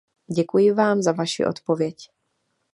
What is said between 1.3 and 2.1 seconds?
odpověď.